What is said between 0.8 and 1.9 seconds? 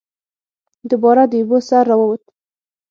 دوباره د اوبو سر ته